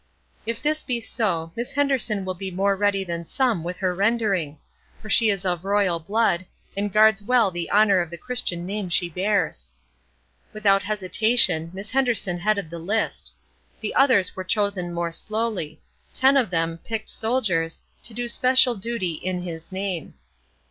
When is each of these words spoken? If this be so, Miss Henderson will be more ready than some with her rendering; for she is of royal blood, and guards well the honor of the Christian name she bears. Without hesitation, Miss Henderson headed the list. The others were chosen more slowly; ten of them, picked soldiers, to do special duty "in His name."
If 0.47 0.63
this 0.63 0.81
be 0.81 0.99
so, 0.99 1.51
Miss 1.55 1.73
Henderson 1.73 2.25
will 2.25 2.33
be 2.33 2.49
more 2.49 2.75
ready 2.75 3.03
than 3.03 3.23
some 3.23 3.63
with 3.63 3.77
her 3.77 3.93
rendering; 3.93 4.57
for 4.99 5.11
she 5.11 5.29
is 5.29 5.45
of 5.45 5.63
royal 5.63 5.99
blood, 5.99 6.43
and 6.75 6.91
guards 6.91 7.21
well 7.21 7.51
the 7.51 7.69
honor 7.69 7.99
of 7.99 8.09
the 8.09 8.17
Christian 8.17 8.65
name 8.65 8.89
she 8.89 9.07
bears. 9.09 9.69
Without 10.53 10.81
hesitation, 10.81 11.69
Miss 11.71 11.91
Henderson 11.91 12.39
headed 12.39 12.71
the 12.71 12.79
list. 12.79 13.31
The 13.79 13.93
others 13.93 14.35
were 14.35 14.43
chosen 14.43 14.91
more 14.91 15.11
slowly; 15.11 15.79
ten 16.15 16.35
of 16.35 16.49
them, 16.49 16.79
picked 16.83 17.11
soldiers, 17.11 17.79
to 18.01 18.15
do 18.15 18.27
special 18.27 18.73
duty 18.73 19.11
"in 19.13 19.43
His 19.43 19.71
name." 19.71 20.15